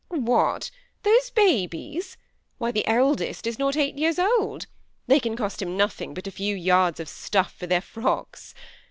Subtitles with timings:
[0.07, 0.71] "What!
[1.03, 2.17] those babies?
[2.57, 4.65] Why the eldest is not eight years old;
[5.05, 8.55] they can cost him nothing but a few yards of stuff for their frodks.